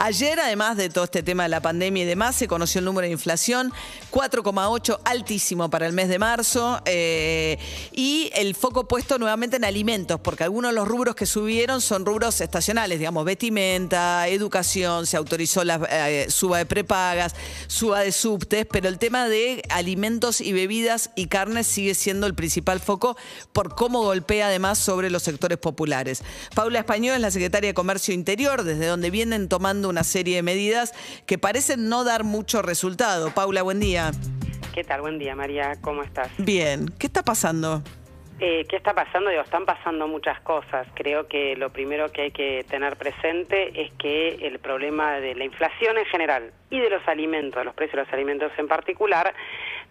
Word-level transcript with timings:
Ayer, 0.00 0.38
además 0.38 0.76
de 0.76 0.90
todo 0.90 1.02
este 1.02 1.24
tema 1.24 1.42
de 1.42 1.48
la 1.48 1.60
pandemia 1.60 2.04
y 2.04 2.06
demás, 2.06 2.36
se 2.36 2.46
conoció 2.46 2.78
el 2.78 2.84
número 2.84 3.04
de 3.06 3.10
inflación, 3.10 3.72
4,8, 4.12 5.00
altísimo 5.04 5.68
para 5.70 5.88
el 5.88 5.92
mes 5.92 6.08
de 6.08 6.20
marzo, 6.20 6.80
eh, 6.84 7.58
y 7.90 8.30
el 8.36 8.54
foco 8.54 8.86
puesto 8.86 9.18
nuevamente 9.18 9.56
en 9.56 9.64
alimentos, 9.64 10.20
porque 10.20 10.44
algunos 10.44 10.70
de 10.70 10.76
los 10.76 10.86
rubros 10.86 11.16
que 11.16 11.26
subieron 11.26 11.80
son 11.80 12.06
rubros 12.06 12.40
estacionales, 12.40 13.00
digamos, 13.00 13.24
vestimenta, 13.24 14.28
educación, 14.28 15.04
se 15.04 15.16
autorizó 15.16 15.64
la 15.64 15.80
eh, 15.90 16.26
suba 16.30 16.58
de 16.58 16.66
prepagas, 16.66 17.34
suba 17.66 18.02
de 18.02 18.12
subtes, 18.12 18.66
pero 18.70 18.88
el 18.88 19.00
tema 19.00 19.26
de 19.26 19.62
alimentos 19.68 20.40
y 20.40 20.52
bebidas 20.52 21.10
y 21.16 21.26
carnes 21.26 21.66
sigue 21.66 21.96
siendo 21.96 22.28
el 22.28 22.36
principal 22.36 22.78
foco 22.78 23.16
por 23.52 23.74
cómo 23.74 24.02
golpea 24.02 24.46
además 24.46 24.78
sobre 24.78 25.10
los 25.10 25.24
sectores 25.24 25.58
populares. 25.58 26.22
Paula 26.54 26.78
Español 26.78 27.16
es 27.16 27.20
la 27.20 27.32
secretaria 27.32 27.70
de 27.70 27.74
Comercio 27.74 28.14
Interior, 28.14 28.62
desde 28.62 28.86
donde 28.86 29.10
vienen 29.10 29.48
tomando 29.48 29.87
una 29.88 30.04
serie 30.04 30.36
de 30.36 30.42
medidas 30.42 30.92
que 31.26 31.38
parecen 31.38 31.88
no 31.88 32.04
dar 32.04 32.24
mucho 32.24 32.62
resultado. 32.62 33.30
Paula, 33.34 33.62
buen 33.62 33.80
día. 33.80 34.12
¿Qué 34.74 34.84
tal? 34.84 35.00
Buen 35.00 35.18
día, 35.18 35.34
María. 35.34 35.76
¿Cómo 35.80 36.02
estás? 36.02 36.30
Bien. 36.38 36.88
¿Qué 36.98 37.06
está 37.06 37.22
pasando? 37.22 37.82
Eh, 38.40 38.64
¿Qué 38.68 38.76
está 38.76 38.94
pasando? 38.94 39.30
Digo, 39.30 39.42
están 39.42 39.66
pasando 39.66 40.06
muchas 40.06 40.40
cosas. 40.42 40.86
Creo 40.94 41.26
que 41.26 41.56
lo 41.56 41.70
primero 41.70 42.12
que 42.12 42.22
hay 42.22 42.30
que 42.30 42.64
tener 42.68 42.96
presente 42.96 43.82
es 43.82 43.90
que 43.94 44.46
el 44.46 44.60
problema 44.60 45.18
de 45.18 45.34
la 45.34 45.44
inflación 45.44 45.98
en 45.98 46.04
general 46.04 46.52
y 46.70 46.78
de 46.78 46.90
los 46.90 47.06
alimentos, 47.08 47.64
los 47.64 47.74
precios 47.74 47.96
de 47.96 48.02
los 48.04 48.12
alimentos 48.12 48.52
en 48.56 48.68
particular, 48.68 49.34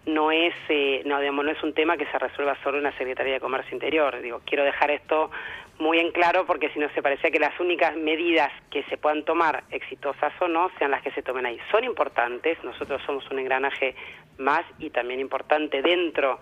no 0.06 0.30
es, 0.30 0.54
eh, 0.68 1.02
no, 1.04 1.20
digamos, 1.20 1.44
no 1.44 1.50
es 1.50 1.62
un 1.62 1.74
tema 1.74 1.96
que 1.96 2.06
se 2.06 2.18
resuelva 2.18 2.56
solo 2.62 2.78
en 2.78 2.84
la 2.84 2.96
Secretaría 2.96 3.34
de 3.34 3.40
Comercio 3.40 3.74
Interior. 3.74 4.20
Digo, 4.20 4.40
quiero 4.44 4.64
dejar 4.64 4.90
esto 4.90 5.30
muy 5.78 5.98
en 5.98 6.10
claro 6.12 6.44
porque 6.46 6.70
si 6.70 6.78
no 6.78 6.88
se 6.90 7.02
parecía 7.02 7.30
que 7.30 7.38
las 7.38 7.58
únicas 7.60 7.96
medidas 7.96 8.50
que 8.70 8.82
se 8.84 8.96
puedan 8.96 9.24
tomar, 9.24 9.64
exitosas 9.70 10.32
o 10.40 10.48
no, 10.48 10.70
sean 10.78 10.90
las 10.90 11.02
que 11.02 11.10
se 11.12 11.22
tomen 11.22 11.46
ahí. 11.46 11.58
Son 11.70 11.84
importantes, 11.84 12.62
nosotros 12.64 13.02
somos 13.06 13.28
un 13.30 13.38
engranaje 13.38 13.94
más 14.38 14.62
y 14.78 14.90
también 14.90 15.20
importante 15.20 15.82
dentro 15.82 16.40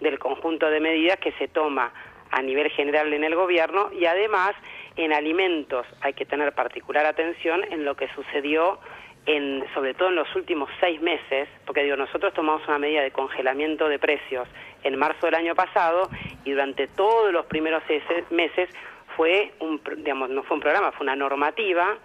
del 0.00 0.18
conjunto 0.18 0.70
de 0.70 0.80
medidas 0.80 1.18
que 1.18 1.32
se 1.32 1.48
toma 1.48 1.92
a 2.30 2.42
nivel 2.42 2.70
general 2.70 3.12
en 3.12 3.24
el 3.24 3.34
gobierno 3.34 3.90
y 3.92 4.04
además 4.06 4.52
en 4.96 5.12
alimentos 5.12 5.86
hay 6.00 6.12
que 6.12 6.26
tener 6.26 6.52
particular 6.52 7.06
atención 7.06 7.64
en 7.70 7.84
lo 7.84 7.96
que 7.96 8.08
sucedió 8.08 8.78
en, 9.28 9.62
sobre 9.74 9.92
todo 9.92 10.08
en 10.08 10.14
los 10.14 10.34
últimos 10.34 10.70
seis 10.80 11.00
meses, 11.02 11.48
porque 11.66 11.82
digo, 11.82 11.96
nosotros 11.96 12.32
tomamos 12.32 12.66
una 12.66 12.78
medida 12.78 13.02
de 13.02 13.10
congelamiento 13.10 13.86
de 13.86 13.98
precios 13.98 14.48
en 14.82 14.96
marzo 14.96 15.26
del 15.26 15.34
año 15.34 15.54
pasado 15.54 16.08
y 16.44 16.52
durante 16.52 16.88
todos 16.88 17.30
los 17.30 17.44
primeros 17.44 17.82
meses 18.30 18.70
fue 19.16 19.52
un, 19.60 19.82
digamos, 19.98 20.30
no 20.30 20.42
fue 20.44 20.56
un 20.56 20.62
programa, 20.62 20.92
fue 20.92 21.04
una 21.04 21.14
normativa 21.14 21.98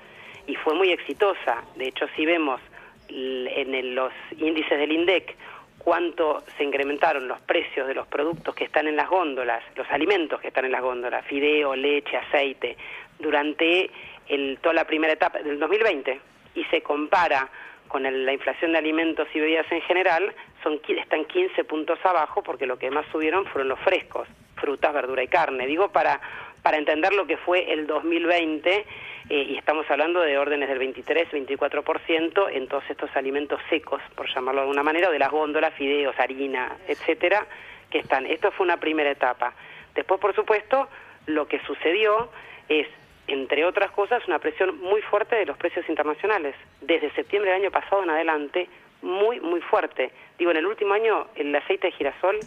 y 0.48 0.56
fue 0.56 0.76
muy 0.76 0.92
exitosa. 0.92 1.64
De 1.78 1.88
hecho, 1.88 2.08
si 2.18 2.26
vemos 2.26 2.60
en 3.08 3.96
los 3.96 4.12
índices 4.38 4.78
del 4.78 4.92
INDEC 4.92 5.38
cuánto 5.78 6.44
se 6.58 6.64
incrementaron 6.66 7.28
los 7.30 7.40
precios 7.42 7.88
de 7.88 7.94
los 7.94 8.08
productos 8.08 8.54
que 8.54 8.66
están 8.66 8.88
en 8.88 8.98
las 8.98 9.10
góndolas, 9.10 9.64
los 9.78 9.90
alimentos 9.92 10.42
que 10.42 10.50
están 10.50 10.66
en 10.66 10.74
las 10.74 10.82
góndolas, 10.82 11.26
fideo, 11.26 11.74
leche, 11.74 12.18
aceite, 12.18 12.76
durante 13.18 13.90
el, 14.28 14.58
toda 14.62 14.74
la 14.74 14.86
primera 14.86 15.14
etapa 15.14 15.40
del 15.40 15.58
2020 15.58 16.33
y 16.56 16.64
se 16.66 16.82
compara 16.82 17.50
con 17.88 18.04
la 18.04 18.34
inflación 18.34 18.72
de 18.72 18.80
alimentos 18.80 19.28
y 19.36 19.40
bebidas 19.40 19.72
en 19.72 19.82
general, 19.82 20.34
son, 20.64 20.82
están 20.88 21.26
15 21.26 21.64
puntos 21.64 22.00
abajo 22.04 22.42
porque 22.42 22.66
lo 22.66 22.80
que 22.80 22.90
más 22.90 23.06
subieron 23.12 23.46
fueron 23.46 23.70
los 23.70 23.80
frescos, 23.82 24.28
frutas, 24.56 24.92
verdura 24.94 25.22
y 25.22 25.28
carne. 25.28 25.68
Digo, 25.68 25.90
para, 25.90 26.20
para 26.64 26.78
entender 26.78 27.14
lo 27.14 27.28
que 27.28 27.38
fue 27.38 27.72
el 27.72 27.86
2020, 27.86 28.86
eh, 29.30 29.46
y 29.50 29.58
estamos 29.58 29.86
hablando 29.92 30.22
de 30.22 30.38
órdenes 30.38 30.70
del 30.70 30.80
23, 30.80 31.30
24% 31.32 32.50
en 32.52 32.68
todos 32.68 32.84
estos 32.90 33.16
alimentos 33.16 33.62
secos, 33.70 34.02
por 34.16 34.28
llamarlo 34.34 34.62
de 34.62 34.68
alguna 34.68 34.84
manera, 34.84 35.10
o 35.10 35.12
de 35.12 35.20
las 35.20 35.30
góndolas, 35.30 35.74
fideos, 35.76 36.20
harina, 36.20 36.76
etcétera, 36.88 37.46
que 37.92 38.00
están. 38.00 38.26
Esto 38.26 38.52
fue 38.52 38.66
una 38.66 38.78
primera 38.78 39.12
etapa. 39.12 39.54
Después, 39.94 40.20
por 40.20 40.34
supuesto, 40.34 40.90
lo 41.28 41.48
que 41.48 41.60
sucedió 41.60 42.32
es 42.68 42.88
entre 43.28 43.66
otras 43.66 43.92
cosas, 43.92 44.28
una 44.28 44.40
presión 44.40 44.80
muy 44.80 45.02
fuerte 45.02 45.36
de 45.36 45.46
los 45.46 45.58
precios 45.58 45.88
internacionales. 45.88 46.56
Desde 46.82 47.12
septiembre 47.12 47.52
del 47.52 47.62
año 47.62 47.72
pasado 47.72 48.04
en 48.04 48.10
adelante, 48.10 48.68
muy, 49.02 49.40
muy 49.40 49.62
fuerte. 49.62 50.12
Digo, 50.38 50.52
en 50.52 50.58
el 50.58 50.66
último 50.66 50.94
año 50.94 51.28
el 51.36 51.56
aceite 51.56 51.88
de 51.88 51.94
girasol 51.94 52.40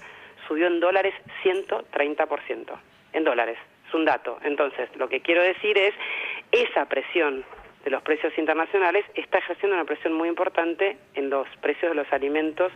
subió 0.47 0.67
en 0.67 0.81
dólares 0.81 1.15
130%. 1.43 2.79
En 3.13 3.25
dólares, 3.25 3.59
es 3.89 3.95
un 3.95 4.05
dato. 4.05 4.39
Entonces, 4.43 4.89
lo 4.97 5.09
que 5.09 5.21
quiero 5.21 5.43
decir 5.43 5.79
es, 5.79 5.95
esa 6.53 6.87
presión 6.87 7.45
de 7.85 7.91
los 7.91 8.03
precios 8.03 8.37
internacionales 8.37 9.05
está 9.15 9.39
ejerciendo 9.39 9.77
una 9.77 9.85
presión 9.85 10.13
muy 10.13 10.29
importante 10.29 10.97
en 11.15 11.31
los 11.31 11.47
precios 11.61 11.93
de 11.93 11.95
los 11.95 12.13
alimentos 12.13 12.73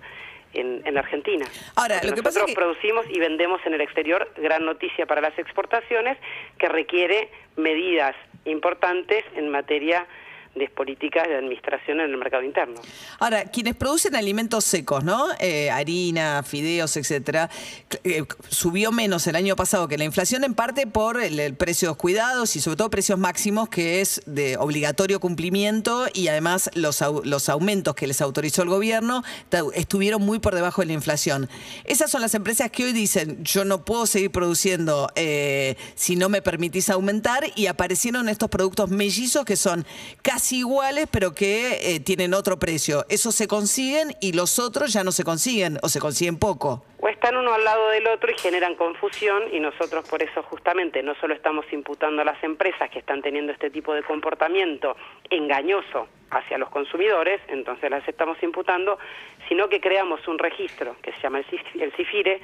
en, 0.53 0.83
en 0.85 0.99
Argentina. 0.99 1.47
Ahora, 1.77 1.97
lo 1.97 2.01
que 2.01 2.23
nosotros 2.23 2.35
pasa 2.35 2.41
es 2.41 2.47
que... 2.47 2.55
producimos 2.55 3.07
y 3.09 3.19
vendemos 3.19 3.61
en 3.67 3.75
el 3.75 3.81
exterior, 3.81 4.33
gran 4.37 4.65
noticia 4.65 5.07
para 5.07 5.21
las 5.21 5.39
exportaciones, 5.39 6.19
que 6.59 6.69
requiere 6.69 7.31
medidas 7.57 8.17
importantes 8.45 9.25
en 9.35 9.49
materia 9.51 10.07
de 10.55 10.69
políticas 10.69 11.29
de 11.29 11.37
administración 11.37 12.01
en 12.01 12.11
el 12.11 12.17
mercado 12.17 12.43
interno. 12.43 12.81
Ahora, 13.19 13.45
quienes 13.45 13.77
producen 13.77 14.17
alimentos 14.17 14.65
secos, 14.65 15.05
¿no? 15.05 15.29
Eh, 15.39 15.71
harina, 15.71 16.43
fideos, 16.43 16.97
etcétera, 16.97 17.49
eh, 18.03 18.25
subió 18.49 18.91
menos 18.91 19.27
el 19.27 19.37
año 19.37 19.55
pasado 19.55 19.87
que 19.87 19.97
la 19.97 20.05
inflación, 20.05 20.43
en 20.43 20.55
parte 20.55 20.87
por 20.87 21.21
el, 21.21 21.39
el 21.39 21.55
precio 21.55 21.91
de 21.91 21.95
cuidados 21.95 22.57
y 22.57 22.61
sobre 22.61 22.77
todo 22.77 22.91
precios 22.91 23.19
máximos, 23.19 23.69
que 23.69 24.01
es 24.01 24.23
de 24.27 24.57
obligatorio 24.57 25.21
cumplimiento 25.21 26.07
y 26.13 26.29
además 26.29 26.71
los, 26.75 27.01
los 27.25 27.49
aumentos 27.49 27.95
que 27.95 28.07
les 28.07 28.21
autorizó 28.21 28.63
el 28.63 28.69
gobierno 28.69 29.23
estuvieron 29.75 30.23
muy 30.23 30.41
por 30.41 30.55
debajo 30.55 30.83
de 30.83 30.87
la 30.87 30.95
inflación. 30.95 31.49
Esas 31.85 32.11
son 32.11 32.23
las 32.23 32.35
empresas 32.35 32.71
que 32.71 32.85
hoy 32.85 32.93
dicen, 32.93 33.43
yo 33.45 33.65
no 33.65 33.85
puedo 33.85 34.07
seguir 34.07 34.33
produciendo 34.33 35.11
eh, 35.15 35.77
si 35.95 36.17
no 36.17 36.29
me 36.29 36.43
permitís 36.43 36.91
aumentar 36.91 37.45
y 37.55 37.67
aparecieron 37.67 38.29
estos 38.29 38.49
productos 38.51 38.91
mellizos 38.91 39.45
que 39.45 39.57
son 39.57 39.87
casi 40.23 40.40
iguales 40.53 41.07
pero 41.11 41.35
que 41.35 41.95
eh, 41.95 42.01
tienen 42.01 42.35
otro 42.35 42.59
precio. 42.59 43.05
Esos 43.09 43.35
se 43.35 43.47
consiguen 43.47 44.15
y 44.21 44.33
los 44.33 44.59
otros 44.59 44.93
ya 44.93 45.05
no 45.05 45.13
se 45.13 45.25
consiguen 45.25 45.79
o 45.83 45.89
se 45.89 46.01
consiguen 46.01 46.39
poco. 46.39 46.85
O 47.03 47.09
están 47.09 47.37
uno 47.37 47.53
al 47.55 47.65
lado 47.65 47.89
del 47.91 48.07
otro 48.09 48.31
y 48.31 48.39
generan 48.39 48.75
confusión 48.75 49.45
y 49.53 49.61
nosotros 49.61 50.07
por 50.09 50.23
eso 50.23 50.43
justamente 50.43 51.03
no 51.03 51.15
solo 51.21 51.35
estamos 51.35 51.65
imputando 51.73 52.23
a 52.23 52.25
las 52.25 52.43
empresas 52.45 52.91
que 52.91 52.99
están 52.99 53.23
teniendo 53.23 53.53
este 53.53 53.71
tipo 53.71 53.95
de 53.95 54.03
comportamiento 54.03 54.97
engañoso 55.31 56.09
hacia 56.31 56.59
los 56.59 56.69
consumidores, 56.71 57.41
entonces 57.49 57.91
las 57.91 58.07
estamos 58.07 58.37
imputando, 58.43 58.99
sino 59.49 59.69
que 59.69 59.81
creamos 59.81 60.27
un 60.29 60.39
registro 60.39 60.97
que 61.03 61.13
se 61.13 61.21
llama 61.21 61.39
el 61.39 61.47
CIF- 61.47 61.81
el 61.83 61.93
CIFIRE, 61.93 62.41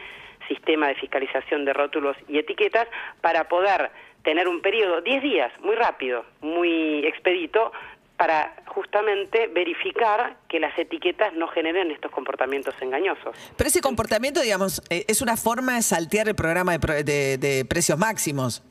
Sistema 0.48 0.88
de 0.88 0.94
Fiscalización 0.96 1.64
de 1.64 1.72
Rótulos 1.72 2.16
y 2.28 2.38
Etiquetas, 2.38 2.86
para 3.20 3.48
poder 3.48 3.90
tener 4.26 4.48
un 4.48 4.60
periodo, 4.60 5.00
10 5.02 5.22
días, 5.22 5.52
muy 5.60 5.76
rápido, 5.76 6.24
muy 6.40 7.06
expedito, 7.06 7.70
para 8.16 8.56
justamente 8.66 9.46
verificar 9.46 10.36
que 10.48 10.58
las 10.58 10.76
etiquetas 10.76 11.32
no 11.34 11.46
generen 11.48 11.92
estos 11.92 12.10
comportamientos 12.10 12.74
engañosos. 12.80 13.36
Pero 13.56 13.68
ese 13.68 13.80
comportamiento, 13.80 14.40
digamos, 14.40 14.82
eh, 14.90 15.04
es 15.06 15.22
una 15.22 15.36
forma 15.36 15.76
de 15.76 15.82
saltear 15.82 16.26
el 16.28 16.34
programa 16.34 16.76
de, 16.76 17.04
de- 17.04 17.38
de 17.38 17.64
precios 17.64 17.96
máximos. 17.98 18.62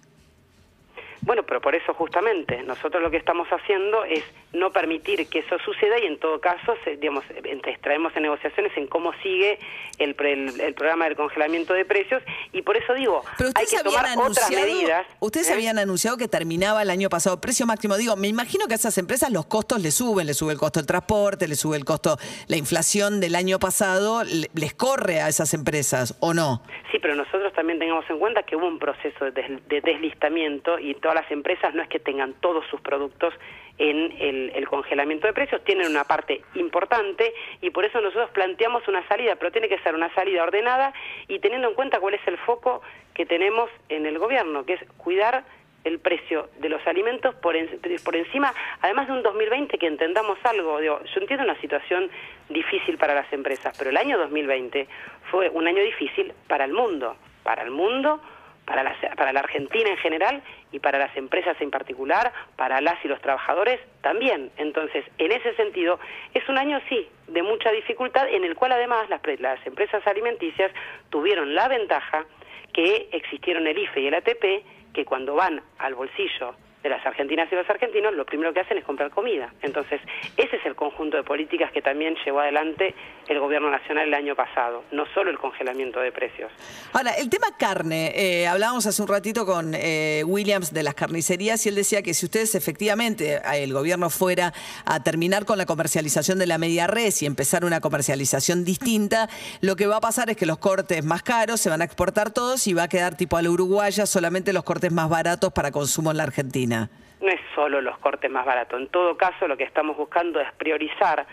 Bueno, 1.21 1.43
pero 1.43 1.61
por 1.61 1.73
eso 1.73 1.93
justamente 1.93 2.61
nosotros 2.63 3.01
lo 3.01 3.09
que 3.09 3.17
estamos 3.17 3.47
haciendo 3.47 4.03
es 4.03 4.23
no 4.55 4.71
permitir 4.71 5.27
que 5.27 5.39
eso 5.39 5.57
suceda 5.63 5.99
y 6.01 6.05
en 6.07 6.17
todo 6.19 6.39
caso, 6.41 6.75
se- 6.83 6.97
digamos, 6.97 7.23
extraemos 7.65 8.15
en 8.15 8.23
negociaciones 8.23 8.71
en 8.77 8.87
cómo 8.87 9.11
sigue 9.21 9.59
el, 9.99 10.15
el- 10.19 10.59
el 10.61 10.73
programa 10.73 11.05
del 11.05 11.15
congelamiento 11.15 11.73
de 11.73 11.85
precios 11.85 12.23
y 12.51 12.61
por 12.61 12.77
eso 12.77 12.93
digo, 12.93 13.23
Pero 13.37 13.51
hay 13.55 13.63
ustedes 13.65 13.83
que 13.83 13.89
tomar 13.89 14.05
habían 14.05 14.19
otras 14.19 14.45
anunciado, 14.49 14.65
medidas. 14.73 15.07
ustedes 15.19 15.49
¿eh? 15.49 15.53
habían 15.53 15.77
anunciado 15.77 16.17
que 16.17 16.27
terminaba 16.27 16.81
el 16.81 16.89
año 16.89 17.09
pasado 17.09 17.39
precio 17.39 17.65
máximo. 17.65 17.97
Digo, 17.97 18.15
me 18.15 18.27
imagino 18.27 18.67
que 18.67 18.73
a 18.73 18.75
esas 18.77 18.97
empresas 18.97 19.31
los 19.31 19.45
costos 19.45 19.81
les 19.81 19.93
suben, 19.93 20.25
les 20.27 20.37
sube 20.37 20.53
el 20.53 20.59
costo 20.59 20.79
del 20.79 20.87
transporte, 20.87 21.47
les 21.47 21.59
sube 21.59 21.77
el 21.77 21.85
costo, 21.85 22.17
la 22.47 22.57
inflación 22.57 23.19
del 23.19 23.35
año 23.35 23.59
pasado 23.59 24.23
le- 24.23 24.49
les 24.53 24.73
corre 24.73 25.21
a 25.21 25.27
esas 25.29 25.53
empresas, 25.53 26.17
¿o 26.21 26.33
no? 26.33 26.61
Sí, 26.91 26.99
pero 26.99 27.15
nosotros 27.15 27.51
también 27.53 27.77
tengamos 27.79 28.05
en 28.09 28.19
cuenta 28.19 28.43
que 28.43 28.55
hubo 28.55 28.67
un 28.67 28.79
proceso 28.79 29.25
de, 29.25 29.31
des- 29.31 29.67
de 29.67 29.81
deslistamiento 29.81 30.79
y 30.79 30.95
todas 30.95 31.15
las 31.15 31.29
empresas 31.31 31.73
no 31.75 31.81
es 31.83 31.89
que 31.89 31.99
tengan 31.99 32.33
todos 32.41 32.63
sus 32.69 32.79
productos 32.81 33.33
en 33.77 34.13
el, 34.19 34.44
el 34.53 34.67
congelamiento 34.67 35.27
de 35.27 35.33
precios, 35.33 35.63
tienen 35.63 35.87
una 35.89 36.03
parte 36.03 36.41
importante 36.55 37.33
y 37.61 37.69
por 37.69 37.85
eso 37.85 38.01
nosotros 38.01 38.29
planteamos 38.31 38.87
una 38.87 39.07
salida, 39.07 39.35
pero 39.35 39.51
tiene 39.51 39.69
que 39.69 39.79
ser 39.79 39.95
una 39.95 40.13
salida 40.13 40.43
ordenada 40.43 40.93
y 41.27 41.39
teniendo 41.39 41.67
en 41.69 41.73
cuenta 41.75 41.99
cuál 41.99 42.13
es 42.15 42.27
el 42.27 42.37
foco 42.39 42.81
que 43.13 43.25
tenemos 43.25 43.69
en 43.89 44.05
el 44.05 44.19
gobierno, 44.19 44.65
que 44.65 44.73
es 44.73 44.83
cuidar 44.97 45.43
el 45.83 45.99
precio 45.99 46.49
de 46.57 46.69
los 46.69 46.85
alimentos 46.87 47.35
por, 47.35 47.55
en- 47.55 47.79
por 48.03 48.15
encima, 48.15 48.51
además 48.81 49.05
de 49.07 49.13
un 49.13 49.21
2020 49.21 49.77
que 49.77 49.85
entendamos 49.85 50.37
algo, 50.43 50.79
digo, 50.79 50.99
yo 51.03 51.21
entiendo 51.21 51.43
una 51.45 51.59
situación 51.61 52.09
difícil 52.49 52.97
para 52.97 53.13
las 53.13 53.31
empresas, 53.31 53.75
pero 53.77 53.91
el 53.91 53.97
año 53.97 54.17
2020 54.17 54.87
fue 55.29 55.49
un 55.49 55.67
año 55.67 55.83
difícil 55.83 56.33
para 56.47 56.65
el 56.65 56.73
mundo, 56.73 57.15
para 57.43 57.61
el 57.61 57.69
mundo 57.69 58.19
para 58.65 58.83
la, 58.83 58.95
para 59.15 59.31
la 59.31 59.41
Argentina 59.41 59.89
en 59.89 59.97
general 59.97 60.41
y 60.71 60.79
para 60.79 60.97
las 60.97 61.15
empresas 61.15 61.55
en 61.61 61.71
particular, 61.71 62.33
para 62.55 62.81
las 62.81 63.03
y 63.05 63.07
los 63.07 63.21
trabajadores 63.21 63.79
también. 64.01 64.51
Entonces, 64.57 65.05
en 65.17 65.31
ese 65.31 65.55
sentido, 65.55 65.99
es 66.33 66.47
un 66.49 66.57
año, 66.57 66.79
sí, 66.89 67.07
de 67.27 67.43
mucha 67.43 67.71
dificultad, 67.71 68.27
en 68.29 68.43
el 68.43 68.55
cual 68.55 68.71
además 68.71 69.09
las, 69.09 69.21
las 69.39 69.65
empresas 69.65 70.05
alimenticias 70.07 70.71
tuvieron 71.09 71.53
la 71.53 71.67
ventaja 71.67 72.25
que 72.73 73.09
existieron 73.11 73.67
el 73.67 73.77
IFE 73.77 74.01
y 74.01 74.07
el 74.07 74.15
ATP, 74.15 74.93
que 74.93 75.05
cuando 75.05 75.35
van 75.35 75.61
al 75.77 75.95
bolsillo 75.95 76.55
de 76.85 76.89
las 76.91 77.03
argentinas 77.03 77.51
y 77.51 77.55
los 77.55 77.67
argentinos, 77.67 78.13
lo 78.13 78.25
primero 78.25 78.53
que 78.53 78.59
hacen 78.59 78.77
es 78.77 78.83
comprar 78.83 79.09
comida. 79.09 79.51
Entonces, 79.63 79.99
ese 80.37 80.55
es 80.57 80.65
el 80.67 80.75
conjunto 80.75 81.17
de 81.17 81.23
políticas 81.23 81.71
que 81.71 81.81
también 81.81 82.15
llevó 82.23 82.41
adelante 82.41 82.93
el 83.27 83.39
gobierno 83.39 83.71
nacional 83.71 84.07
el 84.07 84.13
año 84.13 84.35
pasado, 84.35 84.83
no 84.91 85.05
solo 85.15 85.31
el 85.31 85.39
congelamiento 85.39 85.99
de 85.99 86.11
precios. 86.11 86.51
Ahora, 86.93 87.13
el 87.13 87.27
tema 87.31 87.47
carne, 87.57 88.13
eh, 88.15 88.45
hablábamos 88.45 88.85
hace 88.85 89.01
un 89.01 89.07
ratito 89.07 89.47
con 89.47 89.73
eh, 89.73 90.21
Williams 90.27 90.73
de 90.73 90.83
las 90.83 90.93
carnicerías 90.93 91.65
y 91.65 91.69
él 91.69 91.75
decía 91.75 92.03
que 92.03 92.13
si 92.13 92.27
ustedes 92.27 92.53
efectivamente, 92.53 93.37
eh, 93.37 93.63
el 93.63 93.73
gobierno 93.73 94.11
fuera 94.11 94.53
a 94.85 95.01
terminar 95.01 95.45
con 95.45 95.57
la 95.57 95.65
comercialización 95.65 96.37
de 96.37 96.45
la 96.45 96.59
media 96.59 96.85
res 96.85 97.23
y 97.23 97.25
empezar 97.25 97.65
una 97.65 97.81
comercialización 97.81 98.63
distinta, 98.63 99.27
lo 99.61 99.75
que 99.75 99.87
va 99.87 99.97
a 99.97 100.01
pasar 100.01 100.29
es 100.29 100.37
que 100.37 100.45
los 100.45 100.59
cortes 100.59 101.03
más 101.03 101.23
caros 101.23 101.59
se 101.61 101.71
van 101.71 101.81
a 101.81 101.85
exportar 101.85 102.29
todos 102.29 102.67
y 102.67 102.75
va 102.75 102.83
a 102.83 102.89
quedar 102.89 103.17
tipo 103.17 103.37
a 103.37 103.41
la 103.41 103.49
uruguaya 103.49 104.05
solamente 104.05 104.53
los 104.53 104.63
cortes 104.63 104.91
más 104.91 105.09
baratos 105.09 105.51
para 105.51 105.71
consumo 105.71 106.11
en 106.11 106.17
la 106.17 106.23
Argentina. 106.23 106.74
No 107.21 107.29
es 107.29 107.39
solo 107.53 107.81
los 107.81 107.97
cortes 107.99 108.29
más 108.29 108.45
baratos. 108.45 108.79
En 108.79 108.87
todo 108.89 109.17
caso, 109.17 109.47
lo 109.47 109.57
que 109.57 109.63
estamos 109.63 109.97
buscando 109.97 110.39
es 110.39 110.51
priorizar 110.53 111.25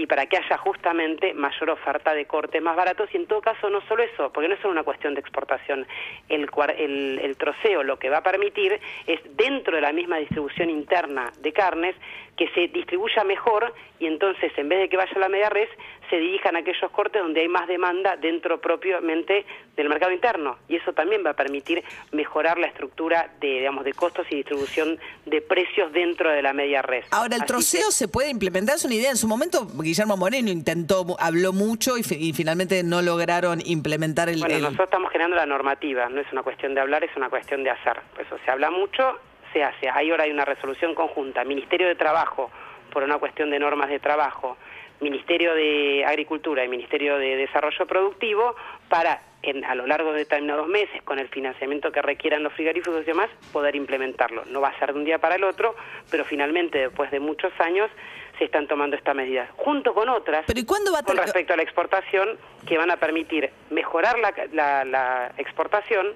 y 0.00 0.06
para 0.06 0.24
que 0.24 0.38
haya 0.38 0.56
justamente 0.56 1.34
mayor 1.34 1.68
oferta 1.68 2.14
de 2.14 2.24
cortes 2.24 2.62
más 2.62 2.74
baratos. 2.74 3.10
Y 3.12 3.18
en 3.18 3.26
todo 3.26 3.42
caso 3.42 3.68
no 3.68 3.82
solo 3.82 4.02
eso, 4.02 4.32
porque 4.32 4.48
no 4.48 4.54
es 4.54 4.60
solo 4.60 4.72
una 4.72 4.82
cuestión 4.82 5.12
de 5.12 5.20
exportación, 5.20 5.86
el, 6.30 6.48
el, 6.78 7.20
el, 7.22 7.36
troceo 7.36 7.82
lo 7.82 7.98
que 7.98 8.08
va 8.08 8.18
a 8.18 8.22
permitir 8.22 8.80
es 9.06 9.20
dentro 9.36 9.76
de 9.76 9.82
la 9.82 9.92
misma 9.92 10.16
distribución 10.16 10.70
interna 10.70 11.30
de 11.40 11.52
carnes 11.52 11.94
que 12.40 12.48
se 12.54 12.68
distribuya 12.68 13.22
mejor 13.22 13.74
y 13.98 14.06
entonces 14.06 14.50
en 14.56 14.70
vez 14.70 14.78
de 14.80 14.88
que 14.88 14.96
vaya 14.96 15.12
la 15.18 15.28
media 15.28 15.50
res 15.50 15.68
se 16.08 16.16
dirijan 16.16 16.56
a 16.56 16.60
aquellos 16.60 16.90
cortes 16.90 17.20
donde 17.20 17.42
hay 17.42 17.48
más 17.48 17.68
demanda 17.68 18.16
dentro 18.16 18.58
propiamente 18.62 19.44
del 19.76 19.90
mercado 19.90 20.10
interno 20.10 20.56
y 20.66 20.76
eso 20.76 20.94
también 20.94 21.22
va 21.22 21.32
a 21.32 21.34
permitir 21.34 21.84
mejorar 22.12 22.58
la 22.58 22.68
estructura 22.68 23.30
de 23.42 23.58
digamos 23.58 23.84
de 23.84 23.92
costos 23.92 24.26
y 24.30 24.36
distribución 24.36 24.98
de 25.26 25.42
precios 25.42 25.92
dentro 25.92 26.30
de 26.30 26.40
la 26.40 26.54
media 26.54 26.80
res. 26.80 27.04
Ahora 27.10 27.36
el 27.36 27.44
troceo 27.44 27.90
se 27.90 28.08
puede 28.08 28.30
implementar, 28.30 28.76
es 28.76 28.86
una 28.86 28.94
idea. 28.94 29.10
En 29.10 29.18
su 29.18 29.28
momento 29.28 29.66
Guillermo 29.66 30.16
Moreno 30.16 30.48
intentó, 30.48 31.04
habló 31.18 31.52
mucho 31.52 31.98
y, 31.98 32.02
finalmente 32.32 32.82
no 32.82 33.02
lograron 33.02 33.60
implementar 33.66 34.30
el. 34.30 34.40
Bueno, 34.40 34.60
nosotros 34.60 34.86
estamos 34.86 35.12
generando 35.12 35.36
la 35.36 35.44
normativa, 35.44 36.08
no 36.08 36.22
es 36.22 36.32
una 36.32 36.42
cuestión 36.42 36.74
de 36.74 36.80
hablar, 36.80 37.04
es 37.04 37.14
una 37.18 37.28
cuestión 37.28 37.62
de 37.64 37.70
hacer. 37.70 38.00
Eso 38.18 38.38
se 38.42 38.50
habla 38.50 38.70
mucho, 38.70 39.20
se 39.52 39.62
hace. 39.62 39.88
Ahí 39.88 40.10
ahora 40.10 40.24
hay 40.24 40.30
una 40.30 40.44
resolución 40.44 40.94
conjunta, 40.94 41.44
Ministerio 41.44 41.88
de 41.88 41.94
Trabajo 41.94 42.50
por 42.90 43.02
una 43.02 43.18
cuestión 43.18 43.50
de 43.50 43.58
normas 43.58 43.88
de 43.88 43.98
trabajo, 43.98 44.56
Ministerio 45.00 45.54
de 45.54 46.04
Agricultura 46.06 46.64
y 46.64 46.68
Ministerio 46.68 47.16
de 47.16 47.36
Desarrollo 47.36 47.86
Productivo 47.86 48.54
para 48.88 49.22
en, 49.42 49.64
a 49.64 49.74
lo 49.74 49.86
largo 49.86 50.12
de 50.12 50.18
determinados 50.18 50.68
meses, 50.68 51.02
con 51.02 51.18
el 51.18 51.28
financiamiento 51.28 51.90
que 51.90 52.02
requieran 52.02 52.42
los 52.42 52.52
frigoríficos 52.52 53.00
y 53.00 53.04
demás, 53.04 53.30
poder 53.54 53.74
implementarlo. 53.74 54.44
No 54.50 54.60
va 54.60 54.68
a 54.68 54.78
ser 54.78 54.92
de 54.92 54.98
un 54.98 55.04
día 55.06 55.18
para 55.18 55.36
el 55.36 55.44
otro, 55.44 55.74
pero 56.10 56.26
finalmente, 56.26 56.78
después 56.78 57.10
de 57.10 57.20
muchos 57.20 57.50
años, 57.58 57.90
se 58.38 58.44
están 58.44 58.66
tomando 58.66 58.96
estas 58.96 59.14
medidas, 59.14 59.48
junto 59.56 59.94
con 59.94 60.10
otras, 60.10 60.44
¿Pero 60.46 60.60
cuándo 60.66 60.92
va 60.92 60.98
a 60.98 61.02
con 61.02 61.16
respecto 61.16 61.54
a 61.54 61.56
la 61.56 61.62
exportación, 61.62 62.38
que 62.66 62.76
van 62.76 62.90
a 62.90 62.98
permitir 62.98 63.50
mejorar 63.70 64.18
la, 64.18 64.84
la 64.84 65.32
exportación, 65.38 66.08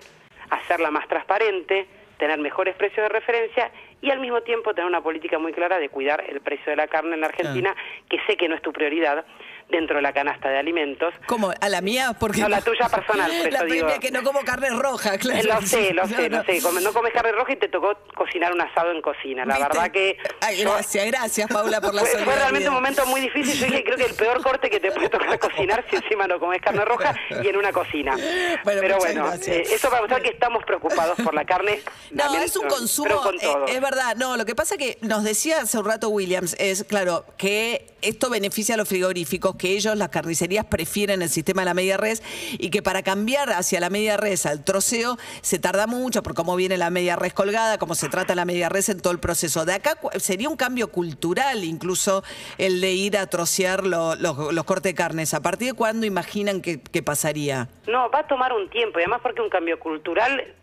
hacerla 0.51 0.91
más 0.91 1.09
transparente, 1.09 1.87
tener 2.19 2.39
mejores 2.39 2.75
precios 2.77 3.05
de 3.05 3.09
referencia 3.09 3.71
y 4.01 4.11
al 4.11 4.21
mismo 4.21 4.43
tiempo 4.43 4.75
tener 4.75 4.89
una 4.89 5.03
política 5.03 5.39
muy 5.39 5.53
clara 5.53 5.79
de 5.79 5.89
cuidar 5.89 6.25
el 6.29 6.41
precio 6.41 6.67
de 6.71 6.77
la 6.77 6.89
carne 6.89 7.15
en 7.15 7.21
la 7.21 7.27
Argentina, 7.27 7.75
que 8.09 8.19
sé 8.27 8.37
que 8.37 8.49
no 8.49 8.55
es 8.55 8.63
tu 8.63 8.73
prioridad, 8.73 9.25
dentro 9.69 9.97
de 9.97 10.03
la 10.03 10.13
canasta 10.13 10.49
de 10.49 10.59
alimentos. 10.59 11.15
¿Cómo? 11.27 11.53
¿A 11.61 11.69
la 11.69 11.81
mía? 11.81 12.17
Porque 12.19 12.41
no, 12.41 12.49
la 12.49 12.61
tuya 12.63 12.89
personal, 12.89 13.31
por 13.43 13.53
la 13.53 13.59
eso 13.59 13.67
digo. 13.67 13.89
que 14.01 14.11
no 14.11 14.23
como 14.23 14.41
carne 14.41 14.71
roja, 14.71 15.19
claro. 15.19 15.43
Lo 15.43 15.63
sé, 15.63 15.93
lo 15.93 16.07
sé, 16.09 16.29
lo 16.29 16.43
sé. 16.45 16.61
No 16.83 16.93
comes 16.93 17.13
carne 17.13 17.33
roja 17.33 17.53
y 17.53 17.57
te 17.57 17.69
tocó 17.69 17.97
cocinar 18.15 18.53
un 18.53 18.61
asado 18.61 18.91
en 18.91 19.01
cocina. 19.03 19.45
La 19.45 19.59
verdad 19.59 19.91
que... 19.91 20.17
Ay, 20.41 20.63
gracias, 20.63 21.07
gracias, 21.07 21.49
Paula, 21.49 21.81
por 21.81 21.95
la 21.95 22.03
fue, 22.03 22.25
fue 22.25 22.35
realmente 22.35 22.69
un 22.69 22.75
momento 22.75 23.07
muy 23.07 23.21
difícil. 23.21 23.59
Yo 23.59 23.67
dije, 23.67 23.85
creo 23.85 23.97
que 23.97 24.05
el 24.05 24.15
peor 24.15 24.43
corte 24.43 24.71
que 24.71 24.81
te 24.81 24.91
puede 24.93 25.09
tocar 25.09 25.39
cocinar 25.39 25.85
si 25.91 25.97
encima 25.97 26.27
no 26.27 26.39
comes 26.39 26.61
carne 26.61 26.85
roja 26.85 27.15
y 27.43 27.49
en 27.49 27.57
una 27.57 27.73
cocina. 27.73 28.17
Pero 28.65 28.99
bueno, 28.99 29.33
eh, 29.47 29.65
eso 29.71 29.89
para 29.89 30.03
mostrar 30.03 30.23
que 30.23 30.31
estamos 30.31 30.65
preocupados 30.65 31.17
por 31.23 31.35
la 31.35 31.45
carne. 31.45 31.81
No, 32.11 32.35
es 32.35 32.57
un 32.57 32.69
consumo, 32.69 33.31
eh, 33.41 33.55
es 33.69 33.81
verdad. 33.81 34.17
No, 34.17 34.37
lo 34.37 34.45
que 34.45 34.55
pasa 34.55 34.77
que 34.77 34.99
nos 35.01 35.25
decía 35.25 35.63
hace 35.63 35.79
un 35.79 35.85
rato 35.85 36.09
Williams 36.09 36.57
es, 36.59 36.85
claro, 36.85 37.25
que 37.37 37.87
esto 38.03 38.31
beneficia 38.31 38.75
a 38.75 38.79
los 38.79 38.89
frigoríficos, 38.89 39.54
que 39.57 39.73
ellos, 39.73 39.97
las 39.97 40.09
carnicerías, 40.09 40.65
prefieren 40.67 41.23
el 41.23 41.29
sistema 41.29 41.63
de 41.63 41.67
la 41.67 41.75
media 41.75 41.97
res 41.97 42.23
y 42.53 42.71
que 42.71 42.83
para 42.83 43.03
cambiar 43.03 43.51
hacia 43.51 43.81
la 43.81 43.91
media 43.91 44.17
res 44.17 44.47
al 44.47 44.65
troceo 44.65 45.17
se 45.41 45.59
tarda 45.59 45.87
mucho 45.87 46.23
por 46.23 46.35
cómo 46.35 46.57
viene 46.57 46.77
la 46.77 46.91
media 46.91 47.17
res 47.17 47.35
colgada, 47.35 47.79
cómo 47.79 47.95
se 47.95 48.09
trata 48.09 48.35
la 48.35 48.45
media 48.45 48.69
res 48.69 48.89
en 48.89 49.01
todo 49.01 49.13
el 49.13 49.19
proceso. 49.19 49.65
De 49.65 49.75
acá 49.75 49.99
sería 50.19 50.49
un 50.49 50.57
cambio 50.57 50.89
cultural 50.89 51.65
incluso 51.65 52.23
el 52.59 52.81
de 52.81 52.93
ir 52.93 53.17
a 53.17 53.27
trocear 53.27 53.85
los 53.85 54.65
cortes 54.65 54.93
de 54.93 54.95
carnes. 54.95 55.35
¿A 55.35 55.41
partir 55.41 55.69
de 55.69 55.75
cuándo 55.75 56.07
imaginan 56.07 56.61
que, 56.61 56.81
que 56.81 57.03
pasaría? 57.03 57.69
No, 57.87 58.11
va 58.11 58.21
a 58.21 58.27
tomar 58.27 58.53
un 58.53 58.69
tiempo 58.71 58.99
y 58.99 59.03
además 59.03 59.21
porque 59.23 59.41
un 59.41 59.51
cambio 59.51 59.79
cultural 59.79 60.55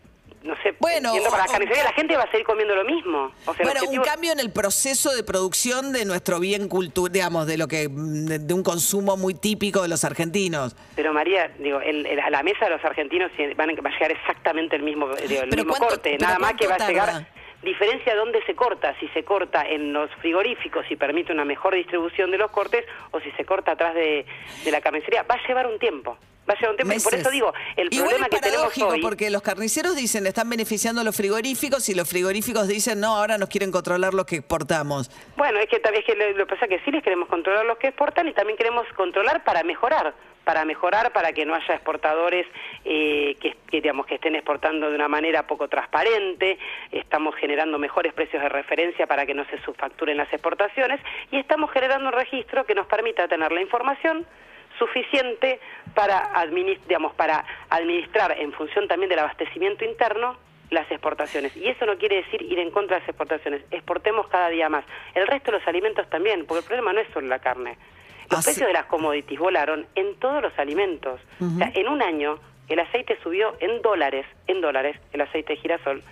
no 0.44 0.54
sé, 0.62 0.74
bueno, 0.80 1.12
para 1.30 1.46
la 1.46 1.52
carnicería 1.52 1.84
la 1.84 1.92
gente 1.92 2.16
va 2.16 2.24
a 2.24 2.30
seguir 2.30 2.44
comiendo 2.44 2.74
lo 2.74 2.84
mismo. 2.84 3.32
bueno, 3.62 3.80
un 3.88 4.02
cambio 4.02 4.32
en 4.32 4.40
el 4.40 4.50
proceso 4.50 5.14
de 5.14 5.22
producción 5.22 5.92
de 5.92 6.04
nuestro 6.04 6.40
bien 6.40 6.68
cultural, 6.68 7.12
digamos, 7.12 7.46
de 7.46 7.56
lo 7.56 7.68
que 7.68 7.88
de, 7.88 8.54
un 8.54 8.62
consumo 8.62 9.16
muy 9.16 9.34
típico 9.34 9.82
de 9.82 9.88
los 9.88 10.04
argentinos. 10.04 10.76
Pero 10.96 11.12
María, 11.12 11.50
digo, 11.58 11.78
a 11.78 12.30
la 12.30 12.42
mesa 12.42 12.64
de 12.66 12.70
los 12.72 12.84
argentinos 12.84 13.30
van 13.56 13.70
a, 13.70 13.74
va 13.80 13.90
a 13.90 13.92
llegar 13.92 14.12
exactamente 14.12 14.76
el 14.76 14.82
mismo, 14.82 15.08
el 15.16 15.56
mismo 15.56 15.74
corte, 15.74 16.18
nada 16.18 16.38
más 16.38 16.54
que 16.54 16.66
va 16.66 16.74
a 16.74 16.88
llegar 16.88 17.26
diferencia 17.62 18.16
dónde 18.16 18.42
se 18.44 18.56
corta, 18.56 18.92
si 18.98 19.06
se 19.08 19.22
corta 19.22 19.62
en 19.62 19.92
los 19.92 20.10
frigoríficos 20.16 20.84
y 20.90 20.96
permite 20.96 21.32
una 21.32 21.44
mejor 21.44 21.76
distribución 21.76 22.32
de 22.32 22.38
los 22.38 22.50
cortes 22.50 22.84
o 23.12 23.20
si 23.20 23.30
se 23.32 23.44
corta 23.44 23.72
atrás 23.72 23.94
de, 23.94 24.26
de 24.64 24.70
la 24.72 24.80
carnicería, 24.80 25.22
va 25.22 25.36
a 25.36 25.46
llevar 25.46 25.68
un 25.68 25.78
tiempo 25.78 26.18
va 26.48 26.54
a 26.54 26.58
ser 26.58 26.70
un 26.70 26.76
tema. 26.76 26.94
Y 26.94 27.00
por 27.00 27.14
eso 27.14 27.30
digo, 27.30 27.52
el 27.76 27.90
problema 27.90 28.28
que 28.28 28.38
tenemos 28.38 28.76
hoy... 28.78 29.00
porque 29.00 29.30
los 29.30 29.42
carniceros 29.42 29.96
dicen, 29.96 30.26
están 30.26 30.48
beneficiando 30.48 31.00
a 31.00 31.04
los 31.04 31.16
frigoríficos 31.16 31.88
y 31.88 31.94
los 31.94 32.08
frigoríficos 32.08 32.68
dicen, 32.68 33.00
no, 33.00 33.16
ahora 33.16 33.38
nos 33.38 33.48
quieren 33.48 33.70
controlar 33.70 34.14
los 34.14 34.26
que 34.26 34.36
exportamos. 34.36 35.10
Bueno, 35.36 35.58
es 35.58 35.68
que 35.68 35.80
tal 35.80 35.92
vez 35.92 36.04
que 36.04 36.14
lo 36.14 36.34
que 36.34 36.46
pasa 36.46 36.66
es 36.66 36.70
que 36.70 36.84
sí 36.84 36.90
les 36.90 37.02
queremos 37.02 37.28
controlar 37.28 37.64
los 37.64 37.78
que 37.78 37.88
exportan 37.88 38.28
y 38.28 38.32
también 38.32 38.56
queremos 38.56 38.86
controlar 38.94 39.44
para 39.44 39.62
mejorar 39.62 40.14
para 40.44 40.64
mejorar, 40.64 41.12
para 41.12 41.32
que 41.32 41.46
no 41.46 41.54
haya 41.54 41.74
exportadores 41.74 42.46
eh, 42.84 43.36
que, 43.40 43.56
digamos 43.70 44.06
que 44.06 44.16
estén 44.16 44.34
exportando 44.34 44.90
de 44.90 44.96
una 44.96 45.08
manera 45.08 45.46
poco 45.46 45.68
transparente, 45.68 46.58
estamos 46.90 47.34
generando 47.36 47.78
mejores 47.78 48.12
precios 48.12 48.42
de 48.42 48.48
referencia 48.48 49.06
para 49.06 49.24
que 49.26 49.34
no 49.34 49.44
se 49.46 49.60
subfacturen 49.62 50.16
las 50.16 50.32
exportaciones 50.32 51.00
y 51.30 51.38
estamos 51.38 51.70
generando 51.70 52.08
un 52.08 52.14
registro 52.14 52.64
que 52.64 52.74
nos 52.74 52.86
permita 52.86 53.28
tener 53.28 53.52
la 53.52 53.60
información 53.60 54.26
suficiente 54.86 55.60
para, 55.94 56.32
digamos, 56.88 57.14
para 57.14 57.44
administrar 57.70 58.36
en 58.38 58.52
función 58.52 58.88
también 58.88 59.10
del 59.10 59.20
abastecimiento 59.20 59.84
interno 59.84 60.36
las 60.70 60.90
exportaciones. 60.90 61.56
Y 61.56 61.68
eso 61.68 61.86
no 61.86 61.96
quiere 61.98 62.16
decir 62.16 62.42
ir 62.42 62.58
en 62.58 62.70
contra 62.70 62.96
de 62.96 63.00
las 63.00 63.08
exportaciones. 63.08 63.62
Exportemos 63.70 64.26
cada 64.28 64.48
día 64.48 64.68
más. 64.68 64.84
El 65.14 65.26
resto 65.26 65.52
de 65.52 65.58
los 65.58 65.68
alimentos 65.68 66.08
también, 66.08 66.46
porque 66.46 66.60
el 66.60 66.64
problema 66.64 66.92
no 66.92 67.00
es 67.00 67.08
solo 67.12 67.28
la 67.28 67.38
carne. 67.38 67.76
Los 68.30 68.40
ah, 68.40 68.42
precios 68.42 68.66
de 68.66 68.72
las 68.72 68.86
commodities 68.86 69.38
volaron 69.38 69.86
en 69.94 70.14
todos 70.16 70.42
los 70.42 70.58
alimentos. 70.58 71.20
O 71.40 71.58
sea, 71.58 71.70
en 71.74 71.88
un 71.88 72.02
año 72.02 72.38
el 72.68 72.80
aceite 72.80 73.18
subió 73.22 73.54
en 73.60 73.82
dólares, 73.82 74.24
en 74.46 74.60
dólares, 74.60 74.96
el 75.12 75.20
aceite 75.20 75.52
de 75.54 75.58
girasol, 75.60 76.02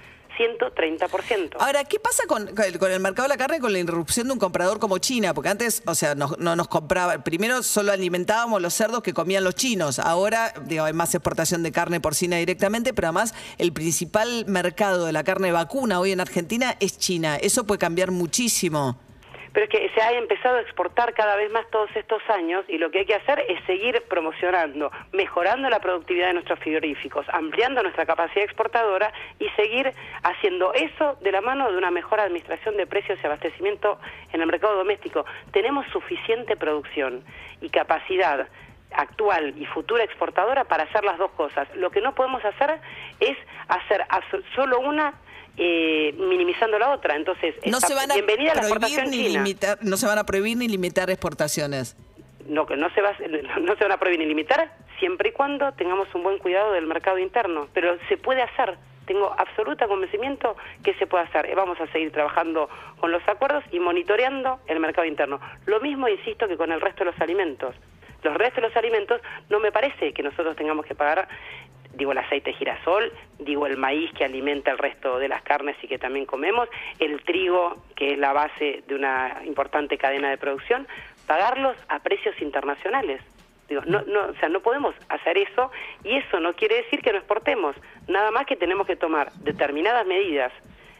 130%. 0.41 1.57
Ahora, 1.59 1.85
¿qué 1.85 2.01
pasa 2.01 2.25
con, 2.27 2.49
el 2.49 3.01
mercado 3.01 3.29
de 3.29 3.29
la 3.29 3.37
carne 3.37 3.61
con 3.61 3.73
la 3.73 3.79
irrupción 3.79 4.29
de 4.29 4.33
un 4.33 4.39
comprador 4.39 4.79
como 4.79 4.99
China? 4.99 5.35
Porque 5.35 5.51
antes, 5.51 5.83
o 5.87 5.95
sea, 5.95 6.15
no, 6.15 6.29
nos 6.39 6.69
compraba, 6.69 7.23
primero 7.23 7.63
solo 7.63 7.93
alimentábamos 7.93 8.63
los 8.63 8.73
cerdos 8.73 9.03
que 9.03 9.13
comían 9.13 9.45
los 9.45 9.55
chinos, 9.55 9.99
ahora 9.99 10.55
digo, 10.65 10.85
hay 10.85 10.93
más 10.95 11.15
exportación 11.15 11.63
de 11.63 11.73
carne 11.73 12.01
porcina 12.01 12.37
directamente, 12.37 12.95
pero 12.95 13.09
además 13.09 13.35
el 13.59 13.73
principal 13.73 14.47
mercado 14.47 15.07
de 15.07 15.13
la 15.13 15.25
carne 15.25 15.53
vacuna 15.53 16.01
hoy 16.01 16.13
en 16.13 16.21
Argentina 16.21 16.77
es 16.81 16.99
China. 16.99 17.37
Eso 17.37 17.65
puede 17.65 17.79
cambiar 17.79 18.11
muchísimo 18.11 18.99
pero 19.53 19.65
es 19.65 19.71
que 19.71 19.91
se 19.95 20.01
ha 20.03 20.13
empezado 20.13 20.57
a 20.57 20.61
exportar 20.61 21.15
cada 21.15 21.37
vez 21.37 21.51
más 21.51 21.69
todos 21.71 21.91
estos 21.95 22.23
años 22.31 22.65
y 22.69 22.79
lo 22.79 22.91
que 22.91 23.01
hay 23.01 23.07
que 23.07 23.15
hacer 23.15 23.45
es 23.49 23.65
seguir 23.65 24.03
promocionando, 24.09 24.91
mejorando 25.13 25.69
la 25.69 25.81
productividad 25.81 26.29
de 26.29 26.35
nuestros 26.35 26.59
frigoríficos, 26.61 27.27
ampliando 27.33 27.83
nuestra 27.83 28.07
capacidad 28.07 28.45
exportadora 28.45 29.13
y 29.39 29.49
seguir 29.51 29.93
haciendo 30.23 30.73
eso 30.75 31.17
de 31.21 31.33
la 31.33 31.41
mano 31.41 31.71
de 31.71 31.79
una 31.79 31.91
mejor 31.91 32.21
administración 32.21 32.77
de 32.77 32.87
precios 32.87 33.19
y 33.23 33.27
abastecimiento 33.27 33.99
en 34.33 34.41
el 34.41 34.47
mercado 34.47 34.77
doméstico. 34.77 35.25
Tenemos 35.53 35.87
suficiente 35.89 36.57
producción 36.57 37.25
y 37.61 37.71
capacidad 37.71 38.49
actual 38.93 39.55
y 39.57 39.67
futura 39.67 40.05
exportadora 40.05 40.65
para 40.65 40.85
hacer 40.85 41.05
las 41.05 41.19
dos 41.19 41.31
cosas. 41.33 41.69
Lo 41.77 41.91
que 41.91 42.01
no 42.01 42.15
podemos 42.15 42.45
hacer 42.45 42.81
es 43.21 43.37
hacer 43.69 44.05
solo 44.55 44.81
una 44.81 45.15
eh, 45.57 46.15
minimizando 46.19 46.79
la 46.79 46.91
otra. 46.91 47.17
Entonces, 47.17 47.55
no 47.67 47.81
se 47.81 47.95
van 47.95 48.11
a 48.11 48.15
bienvenida 48.15 48.53
prohibir 48.53 48.57
la 48.57 48.63
exportación 48.63 49.11
ni 49.11 49.17
china. 49.17 49.43
limitar, 49.43 49.79
no 49.83 49.97
se 49.97 50.07
van 50.07 50.19
a 50.19 50.25
prohibir 50.25 50.57
ni 50.57 50.69
limitar 50.69 51.11
exportaciones. 51.11 51.97
No, 52.47 52.67
que 52.67 52.77
no 52.77 52.91
se, 52.91 53.01
va, 53.01 53.13
no 53.61 53.77
se 53.77 53.85
van 53.85 53.93
a 53.93 53.99
prohibir 53.99 54.21
ni 54.21 54.27
limitar 54.27 54.73
siempre 54.99 55.31
y 55.31 55.33
cuando 55.33 55.73
tengamos 55.73 56.09
un 56.15 56.23
buen 56.23 56.39
cuidado 56.39 56.73
del 56.73 56.87
mercado 56.87 57.19
interno. 57.19 57.69
Pero 57.73 57.97
se 58.09 58.17
puede 58.17 58.43
hacer. 58.43 58.77
Tengo 59.07 59.35
absoluta 59.37 59.89
convencimiento 59.89 60.57
que 60.85 60.95
se 60.95 61.07
puede 61.07 61.25
hacer. 61.25 61.53
Vamos 61.57 61.81
a 61.81 61.87
seguir 61.89 62.13
trabajando 62.13 62.69
con 63.01 63.11
los 63.11 63.27
acuerdos 63.29 63.65
y 63.73 63.81
monitoreando 63.81 64.61
el 64.67 64.79
mercado 64.79 65.07
interno. 65.07 65.41
Lo 65.67 65.81
mismo, 65.81 66.09
insisto, 66.09 66.47
que 66.47 66.57
con 66.57 66.71
el 66.71 66.81
resto 66.81 67.05
de 67.05 67.11
los 67.11 67.21
alimentos. 67.21 67.75
Los 68.23 68.35
restos 68.35 68.63
de 68.63 68.69
los 68.69 68.77
alimentos 68.77 69.21
no 69.49 69.61
me 69.61 69.73
parece 69.73 70.13
que 70.13 70.23
nosotros 70.23 70.55
tengamos 70.57 70.85
que 70.85 70.95
pagar 70.95 71.27
digo 71.95 72.13
el 72.13 72.19
aceite 72.19 72.51
de 72.51 72.57
girasol, 72.57 73.13
digo 73.39 73.67
el 73.67 73.77
maíz 73.77 74.13
que 74.13 74.25
alimenta 74.25 74.71
el 74.71 74.79
resto 74.79 75.19
de 75.19 75.29
las 75.29 75.43
carnes 75.43 75.77
y 75.83 75.89
que 75.89 75.99
también 75.99 76.27
comemos, 76.27 76.69
el 76.99 77.23
trigo 77.23 77.77
que 77.97 78.13
es 78.13 78.19
la 78.19 78.33
base 78.33 78.83
de 78.87 78.95
una 78.95 79.43
importante 79.45 79.99
cadena 79.99 80.31
de 80.31 80.39
producción, 80.39 80.87
pagarlos 81.27 81.77
a 81.89 81.99
precios 82.01 82.41
internacionales. 82.41 83.21
Digo, 83.69 83.83
no, 83.87 84.03
no, 84.03 84.27
o 84.27 84.35
sea, 84.35 84.49
no 84.49 84.61
podemos 84.61 84.95
hacer 85.09 85.39
eso 85.39 85.71
y 86.03 86.17
eso 86.17 86.41
no 86.41 86.55
quiere 86.55 86.77
decir 86.77 87.03
que 87.03 87.13
no 87.13 87.19
exportemos, 87.19 87.77
nada 88.09 88.31
más 88.33 88.47
que 88.47 88.57
tenemos 88.57 88.87
que 88.87 88.97
tomar 88.97 89.31
determinadas 89.45 90.07
medidas 90.07 90.53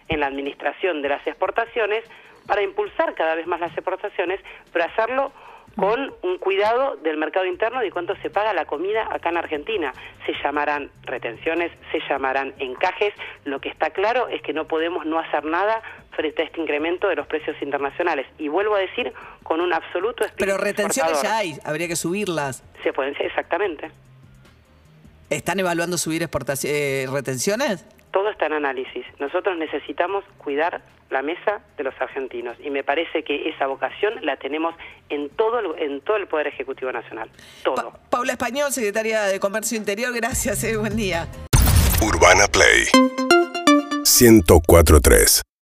en 0.09 0.21
la 0.21 0.27
administración 0.27 1.03
de 1.03 1.09
las 1.09 1.27
exportaciones 1.27 2.05
para 2.47 2.63
impulsar 2.63 3.15
cada 3.15 3.35
vez 3.35 3.47
más 3.47 3.61
las 3.61 3.73
exportaciones, 3.73 4.41
pero 4.73 4.85
hacerlo 4.85 5.33
con 5.77 6.13
un 6.23 6.39
cuidado 6.39 6.97
del 6.97 7.17
mercado 7.17 7.47
interno 7.47 7.81
de 7.81 7.91
cuánto 7.91 8.15
se 8.17 8.31
paga 8.31 8.53
la 8.53 8.67
comida 8.67 9.09
acá 9.11 9.31
en 9.31 9.39
Argentina. 9.39 9.93
Se 10.27 10.33
llamarán 10.43 10.91
retenciones, 11.03 11.73
se 11.93 12.01
llamarán 12.09 12.55
encajes. 12.59 13.15
Lo 13.45 13.61
que 13.61 13.69
está 13.69 13.91
claro 13.91 14.29
es 14.29 14.43
que 14.43 14.53
no 14.53 14.67
podemos 14.67 15.07
no 15.07 15.19
hacer 15.19 15.45
nada 15.45 15.83
frente 16.13 16.43
a 16.43 16.45
este 16.45 16.61
incremento 16.61 17.09
de 17.09 17.17
los 17.17 17.27
precios 17.27 17.57
internacionales. 17.63 18.27
Y 18.39 18.49
vuelvo 18.49 18.75
a 18.75 18.81
decir, 18.81 19.13
con 19.43 19.61
un 19.61 19.73
absoluto 19.73 20.25
Pero 20.37 20.59
retenciones 20.59 21.23
ya 21.23 21.39
hay, 21.39 21.55
habría 21.65 21.89
que 21.89 21.97
subirlas. 21.97 22.63
Se 22.83 22.93
pueden, 22.93 23.17
exactamente. 23.19 23.91
¿Están 25.31 25.61
evaluando 25.61 25.97
subir 25.97 26.29
eh, 26.65 27.07
retenciones? 27.11 27.87
todo 28.11 28.31
está 28.31 28.47
en 28.47 28.55
análisis. 28.55 29.05
Nosotros 29.19 29.57
necesitamos 29.57 30.25
cuidar 30.39 30.83
la 31.11 31.23
mesa 31.23 31.61
de 31.77 31.85
los 31.85 31.95
argentinos 32.01 32.57
y 32.63 32.71
me 32.71 32.85
parece 32.85 33.25
que 33.25 33.49
esa 33.49 33.67
vocación 33.67 34.15
la 34.23 34.37
tenemos 34.37 34.75
en 35.11 35.29
todo 35.31 35.59
el, 35.59 35.79
en 35.79 36.01
todo 36.01 36.17
el 36.17 36.27
Poder 36.27 36.47
Ejecutivo 36.47 36.91
Nacional. 36.93 37.31
Todo. 37.63 37.93
Paula 38.09 38.33
Español, 38.33 38.73
secretaria 38.73 39.23
de 39.25 39.39
Comercio 39.39 39.77
Interior, 39.77 40.13
gracias, 40.15 40.65
eh, 40.65 40.77
buen 40.77 40.97
día. 40.97 41.29
Urbana 42.01 42.47
Play 42.47 42.87
1043 44.05 45.43